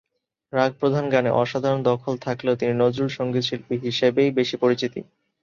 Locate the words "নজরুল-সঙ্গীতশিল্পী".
2.75-3.75